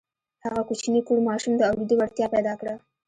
هغه 0.45 0.61
کوچني 0.67 1.01
کوڼ 1.07 1.17
ماشوم 1.29 1.53
د 1.57 1.61
اورېدو 1.69 1.93
وړتيا 1.97 2.25
پيدا 2.35 2.53
کړه. 2.59 2.73